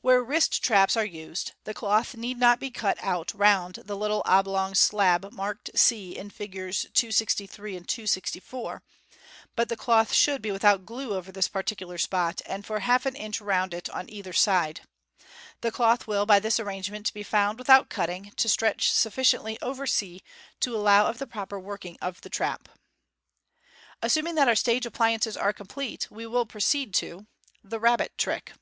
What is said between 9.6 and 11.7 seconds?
the cloth should be without glue over this